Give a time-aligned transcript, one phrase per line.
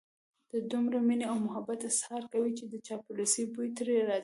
[0.51, 4.19] د دومره مينې او محبت اظهار کوي چې د چاپلوسۍ بوی ترې راځي.